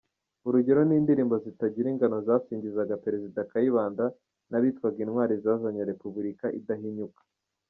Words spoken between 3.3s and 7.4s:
Kayibanda n’abitwaga intwari zazanye Repubulika ‘idahinyuka’.